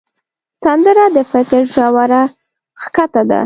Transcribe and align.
سندره 0.63 1.05
د 1.15 1.17
فکر 1.31 1.61
ژوره 1.73 2.23
ښکته 2.81 3.21
ده 3.29 3.39